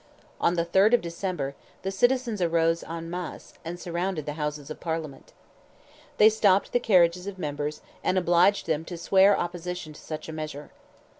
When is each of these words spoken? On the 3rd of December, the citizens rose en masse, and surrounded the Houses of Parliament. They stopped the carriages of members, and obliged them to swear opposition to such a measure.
On 0.39 0.55
the 0.55 0.65
3rd 0.65 0.95
of 0.95 1.01
December, 1.01 1.53
the 1.83 1.91
citizens 1.91 2.43
rose 2.43 2.81
en 2.83 3.07
masse, 3.11 3.53
and 3.63 3.79
surrounded 3.79 4.25
the 4.25 4.33
Houses 4.33 4.71
of 4.71 4.79
Parliament. 4.79 5.31
They 6.17 6.27
stopped 6.27 6.71
the 6.71 6.79
carriages 6.79 7.27
of 7.27 7.37
members, 7.37 7.81
and 8.03 8.17
obliged 8.17 8.65
them 8.65 8.83
to 8.85 8.97
swear 8.97 9.37
opposition 9.37 9.93
to 9.93 10.01
such 10.01 10.27
a 10.27 10.33
measure. 10.33 10.71